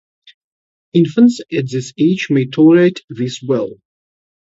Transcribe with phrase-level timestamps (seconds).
[0.95, 3.69] Infants at this age may tolerate this well.